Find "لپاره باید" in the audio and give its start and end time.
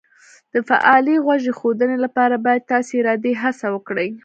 2.05-2.69